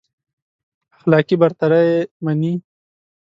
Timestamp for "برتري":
1.41-1.81